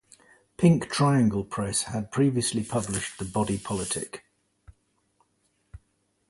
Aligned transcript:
Pink 0.57 0.89
Triangle 0.89 1.43
Press 1.43 1.83
had 1.83 2.11
previously 2.11 2.63
published 2.63 3.19
"The 3.19 3.23
Body 3.25 3.59
Politic". 3.59 4.25